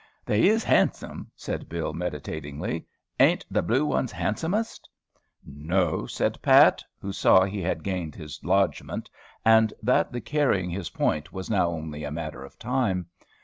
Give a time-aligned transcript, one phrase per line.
[0.25, 2.87] "They is handsome," said Bill, meditatingly.
[3.19, 4.89] "Ain't the blue ones handsomest?"
[5.45, 9.11] "No," said Pat, who saw he had gained his lodgment,
[9.45, 13.05] and that the carrying his point was now only a matter of time.